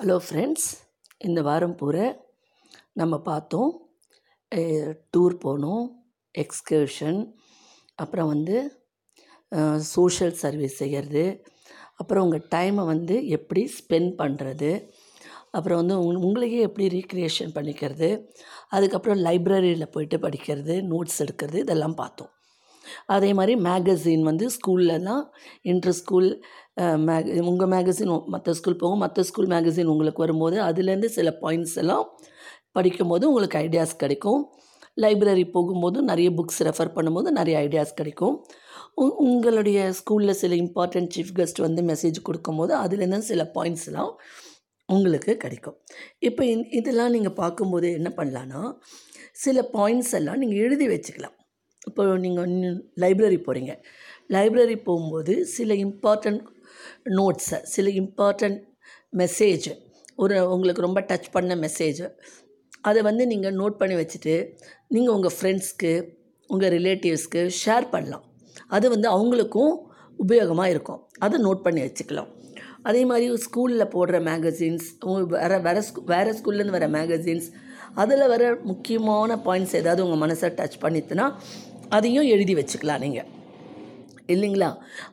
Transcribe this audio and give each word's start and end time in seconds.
Hello 0.00 0.14
friends 0.26 0.68
இந்த 1.18 1.40
வாரம் 1.42 1.74
பூரா 1.76 2.04
நம்ம 2.92 3.14
பார்த்தோம் 3.18 3.72
டூர் 5.10 5.34
போனோம் 5.42 5.82
எக்ஸ்கர்ஷன் 6.34 7.18
அப்புறம் 7.94 8.26
வந்து 8.26 8.56
சோஷியல் 9.90 10.32
சர்வீஸ் 10.32 10.78
செய்கிறது 10.78 11.24
அப்புறம் 11.96 12.24
உங்கள் 12.24 12.46
டைமை 12.54 12.84
வந்து 12.84 13.18
எப்படி 13.28 13.64
ஸ்பெண்ட் 13.76 14.10
பண்ணுறது 14.22 14.72
அப்புறம் 15.50 15.80
வந்து 15.80 15.98
உங் 15.98 16.22
உங்களையே 16.22 16.62
எப்படி 16.68 16.88
ரீக்ரியேஷன் 16.88 17.54
பண்ணிக்கிறது 17.58 18.10
அதுக்கப்புறம் 18.68 19.22
லைப்ரரியில் 19.28 19.92
போயிட்டு 19.92 20.18
படிக்கிறது 20.18 20.76
நோட்ஸ் 20.92 21.22
எடுக்கிறது 21.26 21.60
இதெல்லாம் 21.66 21.98
பார்த்தோம். 22.02 22.32
அதே 23.06 23.32
மாதிரி 23.32 23.54
மேகசின் 23.68 24.22
வந்து 24.22 24.46
ஸ்கூல்லலாம் 24.56 25.24
இன்டர் 25.62 25.96
ஸ்கூல் 26.00 26.30
மேக 27.08 27.40
உங்கள் 27.42 27.68
மேகசின் 27.68 28.12
மற்ற 28.26 28.52
ஸ்கூல் 28.54 28.76
போகும் 28.76 28.98
மற்ற 28.98 29.22
ஸ்கூல் 29.22 29.46
மேகசின் 29.46 29.90
உங்களுக்கு 29.94 30.24
வரும்போது 30.24 30.56
அதுலேருந்து 30.62 31.10
சில 31.18 31.30
பாயிண்ட்ஸ் 31.42 31.76
எல்லாம் 31.76 32.06
படிக்கும்போது 32.72 33.24
உங்களுக்கு 33.28 33.58
ஐடியாஸ் 33.58 33.94
கிடைக்கும். 33.96 34.42
லைப்ரரி 34.96 35.44
போகும்போது 35.50 36.02
நிறைய 36.02 36.28
புக்ஸ் 36.30 36.60
ரெஃபர் 36.68 36.94
பண்ணும்போது 36.96 37.28
நிறைய 37.30 37.56
ஐடியாஸ் 37.66 37.92
கிடைக்கும். 37.94 38.34
உ 38.96 39.04
உங்களுடைய 39.26 39.92
ஸ்கூலில் 39.98 40.38
சில 40.42 40.54
இம்பார்ட்டண்ட் 40.54 41.12
சீஃப் 41.16 41.34
கெஸ்ட் 41.38 41.60
வந்து 41.60 41.82
மெசேஜ் 41.82 42.18
கொடுக்கும்போது 42.22 42.72
அதுலேருந்து 42.76 43.28
சில 43.32 43.44
பாயிண்ட்ஸ்லாம் 43.54 44.12
உங்களுக்கு 44.88 45.36
கிடைக்கும். 45.36 45.76
இப்போ 46.18 46.42
இந் 46.44 46.64
இதெல்லாம் 46.80 47.10
நீங்கள் 47.10 47.38
பார்க்கும்போது 47.42 47.92
என்ன 47.92 48.12
பண்ணலான்னா 48.16 48.62
சில 49.44 49.68
பாயிண்ட்ஸ் 49.72 50.14
எல்லாம் 50.20 50.38
நீங்கள் 50.38 50.58
எழுதி 50.58 50.88
வச்சுக்கலாம். 50.88 51.36
இப்போ 51.88 52.02
நீங்கள் 52.24 52.54
லைப்ரரி 53.02 53.38
போகிறீங்க 53.46 53.72
லைப்ரரி 54.34 54.76
போகும்போது 54.88 55.34
சில 55.56 55.74
இம்பார்ட்டண்ட் 55.86 56.42
நோட்ஸை 57.18 57.58
சில 57.74 57.88
இம்பார்ட்டண்ட் 58.02 58.58
மெசேஜ் 59.22 59.68
ஒரு 60.22 60.36
உங்களுக்கு 60.54 60.86
ரொம்ப 60.86 61.00
டச் 61.10 61.28
பண்ண 61.36 61.54
மெசேஜ் 61.66 62.00
அதை 62.88 63.00
வந்து 63.08 63.24
நீங்கள் 63.32 63.56
நோட் 63.60 63.78
பண்ணி 63.80 63.96
வச்சுட்டு 64.00 64.34
நீங்கள் 64.94 65.14
உங்கள் 65.16 65.34
ஃப்ரெண்ட்ஸ்க்கு 65.36 65.92
உங்கள் 66.50 66.72
ரிலேட்டிவ்ஸ்க்கு 66.76 67.42
ஷேர் 67.62 67.86
பண்ணலாம். 67.94 68.24
அது 68.76 68.86
வந்து 68.94 69.08
அவங்களுக்கும் 69.14 69.72
உபயோகமாக 70.18 70.72
இருக்கும். 70.74 71.00
அதை 71.24 71.36
நோட் 71.46 71.64
பண்ணி 71.66 71.80
வச்சுக்கலாம். 71.86 72.30
அதே 72.88 73.02
மாதிரி 73.10 73.26
ஸ்கூலில் 73.46 73.92
போடுற 73.94 74.18
மேகசின்ஸ் 74.28 74.86
வேறு 75.34 75.58
வேறு 75.66 75.82
ஸ்கூ 75.88 76.00
வேறு 76.12 76.30
ஸ்கூல்லேருந்து 76.38 76.76
வர 76.76 76.86
மேகசின்ஸ் 76.96 77.48
அதில் 78.02 78.30
வர 78.32 78.44
முக்கியமான 78.70 79.36
பாயிண்ட்ஸ் 79.46 79.76
ஏதாவது 79.80 80.04
உங்கள் 80.06 80.22
மனசை 80.24 80.48
டச் 80.58 80.78
பண்ணிட்டுனா 80.84 81.26
அதையும் 81.96 82.26
எழுதி 82.34 82.54
வச்சுக்கலாம் 82.54 83.02
நீங்கள் 83.04 83.28
இல்லைங்களா? 84.32 84.68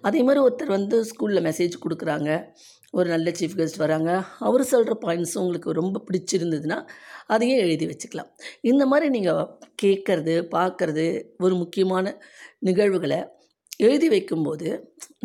அதே 0.08 0.20
மாதிரி 0.23 0.39
ஒருத்தர் 0.45 0.75
வந்து 0.78 0.97
ஸ்கூலில் 1.09 1.45
மெசேஜ் 1.47 1.75
கொடுக்குறாங்க. 1.83 2.31
ஒரு 2.92 3.08
நல்ல 3.09 3.30
சீஃப் 3.39 3.56
கெஸ்ட் 3.59 3.80
வராங்க. 3.83 4.11
அவர் 4.39 4.64
சொல்கிற 4.64 4.94
பாயிண்ட்ஸ் 5.05 5.33
உங்களுக்கு 5.38 5.72
ரொம்ப 5.72 6.02
பிடிச்சிருந்ததுன்னா 6.08 6.78
அதையும் 7.28 7.59
எழுதி 7.59 7.86
வச்சுக்கலாம். 7.86 8.30
இந்த 8.61 8.83
மாதிரி 8.86 9.08
நீங்கள் 9.09 9.50
கேட்குறது 9.83 10.36
பார்க்குறது 10.55 11.05
ஒரு 11.38 11.55
முக்கியமான 11.55 12.16
நிகழ்வுகளை 12.59 13.20
எழுதி 13.78 14.08
வைக்கும்போது 14.09 14.70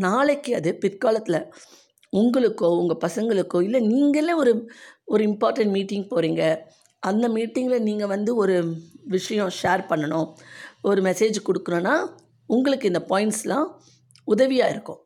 நாளைக்கு 0.06 0.52
அது 0.54 0.72
பிற்காலத்தில் 0.74 1.40
உங்களுக்கோ 2.12 2.70
உங்கள் 2.80 3.02
பசங்களுக்கோ 3.04 3.60
இல்லை 3.62 3.80
நீங்களே 3.92 4.32
ஒரு 4.32 4.52
ஒரு 5.04 5.24
இம்பார்ட்டண்ட் 5.24 5.74
மீட்டிங் 5.76 6.08
போகிறீங்க 6.08 6.42
அந்த 7.02 7.26
மீட்டிங்கில் 7.28 7.86
நீங்கள் 7.88 8.10
வந்து 8.14 8.30
ஒரு 8.34 8.56
விஷயம் 9.14 9.52
ஷேர் 9.62 9.82
பண்ணணும். 9.88 10.28
ஒரு 10.82 11.02
மெசேஜ் 11.02 11.38
கொடுக்கணுன்னா 11.48 11.94
உங்களுக்கு 12.46 12.86
இந்த 12.86 13.04
பாயிண்ட்ஸ்லாம் 13.08 13.66
உதவியாக 14.24 14.70
இருக்கும். 14.70 15.00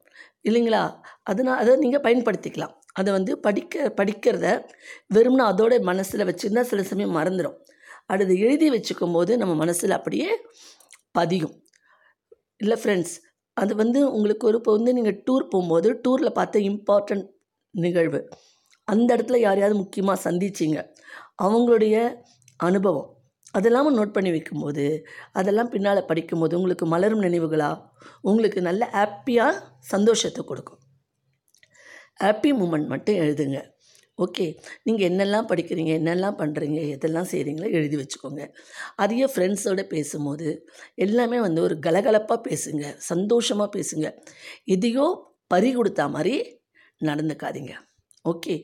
இல்லைங்களா? 0.48 0.94
அதனால் 1.22 1.58
அதை 1.58 1.76
நீங்கள் 1.76 2.00
பயன்படுத்திக்கலாம். 2.00 2.74
அதை 2.92 3.12
வந்து 3.12 3.38
படிக்க 3.38 3.94
படிக்கிறத 4.00 4.46
வெறும்னா 5.14 5.44
அதோட 5.52 5.80
மனசில் 5.80 6.26
வச்சுருந்தா 6.26 6.60
சில 6.60 6.82
சமயம் 6.82 7.16
மறந்துடும் 7.16 7.56
அடுத்து 8.06 8.38
எழுதி 8.38 8.70
வச்சுக்கும் 8.70 9.12
போது 9.12 9.36
நம்ம 9.36 9.54
மனசில் 9.54 9.90
அப்படியே 9.90 10.28
பதியும். 11.10 11.62
இல்லை 12.56 12.78
ஃப்ரெண்ட்ஸ் 12.82 13.14
அது 13.52 13.74
வந்து 13.76 14.12
உங்களுக்கு 14.12 14.46
ஒரு 14.46 14.56
இப்போ 14.56 14.72
வந்து 14.72 14.92
நீங்கள் 14.92 15.22
டூர் 15.26 15.48
போகும்போது 15.48 16.00
டூரில் 16.08 16.30
பார்த்த 16.30 16.58
இம்பார்ட்டண்ட் 16.58 17.26
நிகழ்வு. 17.70 18.28
அந்த 18.84 19.16
இடத்துல 19.16 19.36
யாரையாவது 19.36 19.78
முக்கியமாக 19.78 20.30
சந்திச்சிங்க. 20.30 20.78
அவங்களுடைய 21.42 21.96
அனுபவம். 22.56 23.15
அதெல்லாம் 23.54 23.96
நோட் 23.98 24.16
பண்ணி 24.16 24.30
வைக்கும்போது 24.30 25.06
அதெல்லாம் 25.32 25.70
பின்னால் 25.74 26.08
படிக்கும்போது 26.08 26.56
உங்களுக்கு 26.58 26.86
மலரும் 26.86 27.24
நினைவுகளாக 27.26 27.84
உங்களுக்கு 28.22 28.60
நல்ல 28.60 28.90
ஹாப்பியாக 28.92 29.62
சந்தோஷத்தை 29.78 30.42
கொடுக்கும். 30.44 30.80
ஹாப்பி 32.24 32.50
மூமெண்ட் 32.60 32.86
மட்டும் 32.86 33.14
எழுதுங்க. 33.14 33.58
ஓகே 34.18 34.44
நீங்கள் 34.82 35.08
என்னெல்லாம் 35.10 35.48
படிக்கிறீங்க 35.50 35.92
என்னெல்லாம் 36.00 36.38
பண்ணுறீங்க 36.38 36.78
எதெல்லாம் 36.96 37.28
செய்கிறீங்களோ 37.32 37.70
எழுதி 37.70 37.96
வச்சுக்கோங்க. 37.96 38.42
அதையே 38.96 39.26
ஃப்ரெண்ட்ஸோடு 39.34 39.82
பேசும்போது 39.82 40.66
எல்லாமே 40.94 41.40
வந்து 41.40 41.62
ஒரு 41.62 41.76
கலகலப்பாக 41.86 42.40
பேசுங்க 42.48 42.94
சந்தோஷமாக 42.98 43.70
பேசுங்க. 43.78 44.08
எதையோ 44.64 45.06
பறி 45.46 45.76
கொடுத்தா 45.76 46.10
மாதிரி 46.10 46.34
நடந்துக்காதீங்க. 47.04 47.74
ஓகே 48.24 48.54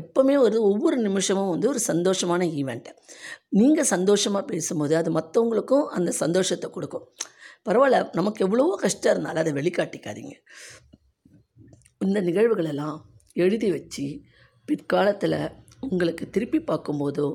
எப்போவுமே 0.00 0.34
ஒரு 0.46 0.56
ஒவ்வொரு 0.62 0.96
நிமிஷமும் 0.96 1.50
வந்து 1.50 1.68
ஒரு 1.68 1.80
சந்தோஷமான 1.88 2.44
ஈவெண்ட்டு 2.60 2.92
நீங்கள் 3.60 3.90
சந்தோஷமாக 3.94 4.44
பேசும்போது 4.52 4.94
அது 4.96 5.10
மற்றவங்களுக்கும் 5.18 5.86
அந்த 5.98 6.10
சந்தோஷத்தை 6.22 6.70
கொடுக்கும். 6.70 7.06
பரவாயில்ல 7.66 8.00
நமக்கு 8.12 8.44
எவ்வளவோ 8.46 8.74
கஷ்டம் 8.82 9.12
இருந்தாலும் 9.12 9.42
அதை 9.42 9.52
வெளிக்காட்டிக்காதீங்க. 9.52 10.34
இந்த 12.00 12.20
நிகழ்வுகளெல்லாம் 12.20 12.98
எழுதி 13.44 13.68
வச்சு 13.70 14.06
பிற்காலத்தில் 14.68 15.38
உங்களுக்கு 15.80 16.24
திருப்பி 16.30 16.58
பார்க்கும்போதோ 16.58 17.28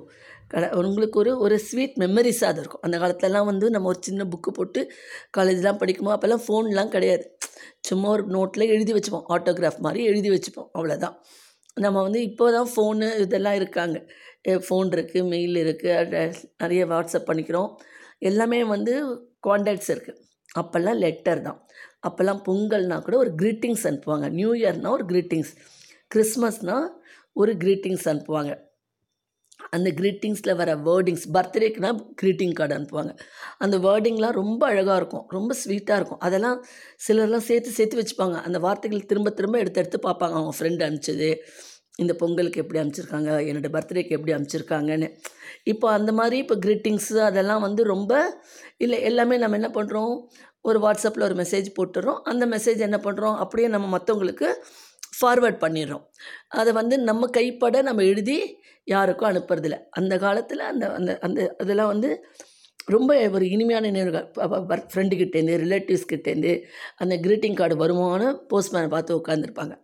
கட 0.53 0.69
உங்களுக்கு 0.77 1.17
ஒரு 1.19 1.31
ஒரு 1.37 1.55
ஸ்வீட் 1.59 1.93
மெமரிஸாக 1.99 2.51
அது 2.51 2.59
இருக்கும். 2.61 2.83
அந்த 2.85 2.95
காலத்துலலாம் 2.97 3.49
வந்து 3.51 3.65
நம்ம 3.69 3.87
ஒரு 3.87 3.99
சின்ன 4.01 4.23
புக்கு 4.23 4.51
போட்டு 4.57 4.81
காலேஜ்லாம் 5.37 5.79
படிக்கும்போது 5.81 6.15
அப்போல்லாம் 6.15 6.43
ஃபோன்லாம் 6.45 6.91
கிடையாது. 6.95 7.25
சும்மா 7.89 8.09
ஒரு 8.09 8.23
நோட்டில் 8.27 8.71
எழுதி 8.75 8.93
வச்சுப்போம். 8.93 9.27
ஆட்டோகிராஃப் 9.29 9.79
மாதிரி 9.79 10.03
எழுதி 10.03 10.29
வச்சுப்போம். 10.29 10.69
அவ்வளோதான் 10.77 11.15
நம்ம 11.77 11.97
வந்து 12.05 12.21
இப்போ 12.29 12.45
தான் 12.57 12.69
ஃபோனு 12.73 13.07
இதெல்லாம் 13.25 13.57
இருக்காங்க. 13.59 13.97
ஃபோன் 14.67 14.89
இருக்குது 14.95 15.27
மெயில் 15.33 15.57
இருக்குது 15.63 16.23
நிறைய 16.63 16.81
வாட்ஸ்அப் 16.91 17.29
பண்ணிக்கிறோம். 17.29 17.69
எல்லாமே 18.29 18.59
வந்து 18.75 18.93
கான்டாக்ட்ஸ் 19.47 19.91
இருக்குது 19.95 20.19
அப்போல்லாம் 20.61 20.99
லெட்டர் 21.03 21.41
தான். 21.47 21.59
அப்போல்லாம் 22.07 22.41
பொங்கல்னால் 22.47 23.05
கூட 23.05 23.15
ஒரு 23.23 23.31
க்ரீட்டிங்ஸ் 23.41 23.85
அனுப்புவாங்க. 23.89 24.27
நியூ 24.39 24.51
இயர்னால் 24.61 24.95
ஒரு 24.97 25.05
க்ரீட்டிங்ஸ் 25.11 25.51
கிறிஸ்மஸ்னால் 26.13 26.87
ஒரு 27.41 27.51
க்ரீட்டிங்ஸ் 27.63 28.07
அனுப்புவாங்க. 28.11 28.53
அந்த 29.75 29.89
க்ரீட்டிங்ஸில் 29.99 30.57
வர 30.61 30.71
வேர்டிங்ஸ் 30.87 31.25
பர்த்டேக்குனா 31.35 31.89
க்ரீட்டிங் 32.21 32.53
கார்டு 32.59 32.75
அனுப்புவாங்க. 32.77 33.11
அந்த 33.63 33.75
வேர்டிங்லாம் 33.87 34.37
ரொம்ப 34.41 34.61
அழகாக 34.71 34.97
இருக்கும் 35.01 35.25
ரொம்ப 35.37 35.55
ஸ்வீட்டாக 35.63 35.99
இருக்கும். 35.99 36.21
அதெல்லாம் 36.27 36.57
சிலர்லாம் 37.07 37.45
சேர்த்து 37.49 37.71
சேர்த்து 37.77 37.99
வச்சுப்பாங்க. 38.01 38.37
அந்த 38.47 38.59
வார்த்தைகள் 38.67 39.09
திரும்ப 39.11 39.31
திரும்ப 39.39 39.57
எடுத்து 39.63 39.81
எடுத்து 39.83 39.99
பார்ப்பாங்க. 40.07 40.35
அவங்க 40.39 40.53
ஃப்ரெண்டு 40.59 40.83
அனுப்பிச்சது 40.87 41.29
இந்த 42.01 42.13
பொங்கலுக்கு 42.19 42.61
எப்படி 42.63 42.79
அனுப்பிச்சிருக்காங்க 42.81 43.31
என்னோடய 43.49 43.71
பர்த்டேக்கு 43.77 44.15
எப்படி 44.17 44.33
அனுப்பிச்சிருக்காங்கன்னு. 44.35 45.07
இப்போ 45.71 45.87
அந்த 45.97 46.11
மாதிரி 46.19 46.37
இப்போ 46.43 46.55
க்ரீட்டிங்ஸு 46.65 47.17
அதெல்லாம் 47.29 47.65
வந்து 47.67 47.81
ரொம்ப 47.93 48.13
இல்லை 48.77 48.99
எல்லாமே 49.09 49.37
நம்ம 49.43 49.57
என்ன 49.61 49.71
பண்ணுறோம் 49.79 50.13
ஒரு 50.69 50.79
வாட்ஸ்அப்பில் 50.85 51.27
ஒரு 51.27 51.35
மெசேஜ் 51.43 51.67
போட்டுடுறோம். 51.77 52.19
அந்த 52.31 52.45
மெசேஜ் 52.55 52.81
என்ன 52.87 52.97
பண்ணுறோம் 53.03 53.37
அப்படியே 53.43 53.67
நம்ம 53.75 53.85
மற்றவங்களுக்கு 53.97 54.49
ஃபார்வேர்ட் 55.13 55.59
பண்ணிடுறோம். 55.63 56.03
அதை 56.59 56.71
வந்து 56.73 56.95
நம்ம 57.09 57.27
கைப்பட 57.37 57.81
நம்ம 57.89 58.03
எழுதி 58.11 58.37
யாருக்கும் 58.87 59.29
அனுப்புறதில்ல. 59.31 59.77
அந்த 59.89 60.13
காலத்தில் 60.17 60.63
அந்த 60.71 60.85
அந்த 60.99 61.11
அந்த 61.27 61.39
அதெல்லாம் 61.63 61.91
வந்து 61.93 62.09
ரொம்ப 62.87 63.11
ஒரு 63.37 63.45
இனிமையான 63.55 63.89
நினைவுகள். 63.89 64.27
ஃப்ரெண்டுக்கிட்டேருந்து 64.93 65.57
ரிலேட்டிவ்ஸ்கிட்டேருந்து 65.65 66.53
அந்த 66.97 67.15
க்ரீட்டிங் 67.25 67.57
கார்டு 67.59 67.75
வருமானம் 67.83 68.39
போஸ்ட்மேனை 68.53 68.89
பார்த்து 68.95 69.19
உட்காந்துருப்பாங்க 69.21 69.75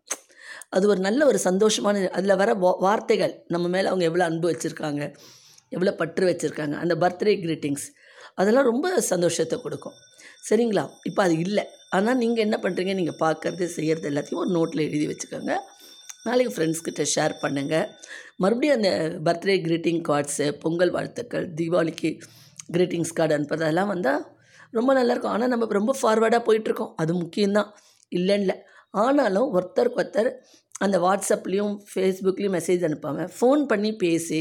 அது 0.76 0.86
ஒரு 0.88 1.00
நல்ல 1.00 1.22
ஒரு 1.26 1.40
சந்தோஷமான 1.50 1.98
அதில் 2.18 2.40
வர 2.42 2.54
வார்த்தைகள் 2.86 3.34
நம்ம 3.48 3.66
மேலே 3.68 3.88
அவங்க 3.88 4.06
எவ்வளோ 4.06 4.26
அன்பு 4.26 4.48
வச்சுருக்காங்க 4.52 5.04
எவ்வளோ 5.72 5.94
பற்று 6.02 6.26
வச்சுருக்காங்க 6.30 6.76
அந்த 6.84 6.96
பர்த்டே 6.96 7.36
க்ரீட்டிங்ஸ் 7.44 7.86
அதெல்லாம் 8.36 8.68
ரொம்ப 8.72 8.88
சந்தோஷத்தை 9.12 9.58
கொடுக்கும். 9.62 9.96
சரிங்களா? 10.50 10.84
இப்போ 11.04 11.22
அது 11.24 11.36
இல்லை. 11.46 11.64
ஆனால் 11.98 12.20
நீங்கள் 12.24 12.46
என்ன 12.46 12.58
பண்ணுறீங்க 12.64 12.94
நீங்கள் 13.00 13.20
பார்க்குறது 13.26 13.66
செய்கிறது 13.78 14.10
எல்லாத்தையும் 14.12 14.42
ஒரு 14.44 14.52
நோட்டில் 14.58 14.86
எழுதி 14.88 15.06
வச்சுக்கோங்க. 15.12 15.54
நாளைக்கு 16.28 16.54
ஃப்ரெண்ட்ஸ்கிட்ட 16.56 17.04
ஷேர் 17.16 17.34
பண்ணுங்கள் 17.44 17.88
மறுபடியும் 18.44 18.78
அந்த 18.78 18.90
பர்த்டே 19.28 19.56
க்ரீட்டிங் 19.68 20.02
கார்ட்ஸு 20.10 20.48
பொங்கல் 20.64 20.94
வாழ்த்துக்கள் 20.96 21.46
தீபாவளிக்கு 21.60 22.10
க்ரீட்டிங்ஸ் 22.76 23.14
கார்டு 23.18 23.36
அனுப்புறது 23.38 23.66
அதெல்லாம் 23.68 23.92
வந்தால் 23.94 24.24
ரொம்ப 24.78 24.92
நல்லாயிருக்கும் 24.98 25.34
ஆனால் 25.36 25.52
நம்ம 25.52 25.74
ரொம்ப 25.80 25.94
ஃபார்வேர்டாக 26.00 26.42
போயிட்டுருக்கோம். 26.48 26.94
அது 27.02 27.12
முக்கியம்தான். 27.24 27.70
இல்லைன்னு 28.12 28.56
ஆனாலும் 29.04 29.48
ஒருத்தருக்கு 29.56 30.00
ஒருத்தர் 30.02 30.30
அந்த 30.86 30.98
வாட்ஸ்அப்லேயும் 31.06 31.76
ஃபேஸ்புக்லேயும் 31.92 32.56
மெசேஜ் 32.58 32.84
அனுப்பாமல் 32.88 33.30
ஃபோன் 33.38 33.62
பண்ணி 33.72 33.92
பேசி 34.04 34.40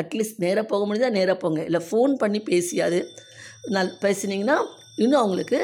அட்லீஸ்ட் 0.00 0.42
நேராக 0.44 0.64
போக 0.72 0.82
முடிஞ்சால் 0.88 1.16
நேராக 1.18 1.36
போங்க. 1.44 1.60
இல்லை 1.68 1.80
ஃபோன் 1.88 2.12
பண்ணி 2.22 2.40
பேசியாது. 2.50 3.00
நல் 3.76 3.92
பேசினீங்கன்னா 4.04 4.56
இன்னும் 5.02 5.22
அவங்களுக்கு 5.22 5.60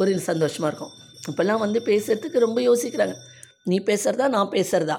ஒரு 0.00 0.12
சந்தோஷமாக 0.30 0.70
இருக்கும். 0.70 0.92
இப்போல்லாம் 1.28 1.62
வந்து 1.64 1.80
பேசுகிறதுக்கு 1.90 2.44
ரொம்ப 2.46 2.60
யோசிக்கிறாங்க. 2.68 3.14
நீ 3.70 3.78
பேசுகிறதா 3.90 4.26
நான் 4.36 4.52
பேசுகிறதா 4.56 4.98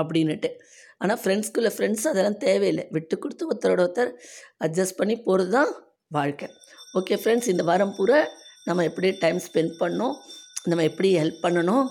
அப்படின்னுட்டு. 0.00 0.50
ஆனால் 1.02 1.20
ஃப்ரெண்ட்ஸ்குள்ளே 1.22 1.70
ஃப்ரெண்ட்ஸ் 1.76 2.08
அதெல்லாம் 2.10 2.40
தேவையில்லை. 2.46 2.84
விட்டு 2.96 3.14
கொடுத்து 3.22 3.44
ஒருத்தரோட 3.50 3.80
ஒருத்தர் 3.86 4.10
அட்ஜஸ்ட் 4.66 4.98
பண்ணி 5.00 5.16
போகிறது 5.26 5.52
தான் 5.58 5.70
வாழ்க்கை. 6.18 6.48
ஓகே 6.98 7.16
ஃப்ரெண்ட்ஸ் 7.22 7.50
இந்த 7.52 7.62
வாரம் 7.70 7.94
பூரா 7.96 8.20
நம்ம 8.68 8.84
எப்படி 8.90 9.08
டைம் 9.24 9.40
ஸ்பெண்ட் 9.46 9.74
பண்ணோம் 9.82 10.14
நம்ம 10.70 10.84
எப்படி 10.90 11.10
ஹெல்ப் 11.20 11.42
பண்ணணும் 11.44 11.86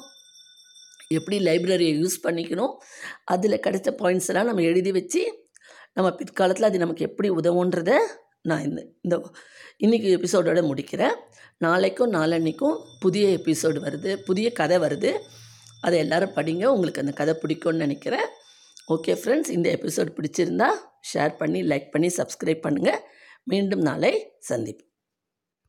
எப்படி 1.18 1.38
லைப்ரரியை 1.48 1.94
யூஸ் 2.02 2.18
பண்ணிக்கணும் 2.26 2.74
அதில் 3.34 3.64
கிடைச்ச 3.66 3.90
பாயிண்ட்ஸ் 4.02 4.30
எல்லாம் 4.32 4.50
நம்ம 4.50 4.66
எழுதி 4.72 4.92
வச்சு 4.98 5.22
நம்ம 5.98 6.10
பிற்காலத்தில் 6.20 6.70
அது 6.70 6.84
நமக்கு 6.84 7.08
எப்படி 7.10 7.30
உதவுன்றதை 7.40 7.98
நான் 8.42 8.64
இந்த 8.64 8.86
இந்த 9.02 9.32
இன்றைக்கி 9.80 10.10
எபிசோடோட 10.20 10.62
முடிக்கிறேன். 10.62 11.14
நாளைக்கும் 11.58 12.14
நாளன்னைக்கும் 12.14 12.78
புதிய 13.00 13.30
எபிசோடு 13.30 13.80
வருது 13.80 14.16
புதிய 14.16 14.52
கதை 14.52 14.78
வருது. 14.78 15.20
அதை 15.82 16.00
எல்லோரும் 16.00 16.36
படிங்க. 16.36 16.66
உங்களுக்கு 16.66 17.02
அந்த 17.02 17.14
கதை 17.14 17.36
பிடிக்கும்னு 17.42 17.76
நினைக்கிறேன். 17.76 18.26
ஓகே 18.88 19.10
ஃப்ரெண்ட்ஸ் 19.10 19.50
இந்த 19.50 19.80
எபிசோட் 19.82 20.18
பிடிச்சிருந்தா 20.18 20.68
ஷேர் 21.14 21.38
பண்ணி 21.38 21.62
லைக் 21.62 21.92
பண்ணி 21.92 22.08
சப்ஸ்கிரைப் 22.08 22.66
பண்ணுங்கள் 22.68 23.00
மீண்டும் 23.44 23.82
நாளை 23.82 24.32
சந்திப்போம். 24.50 24.89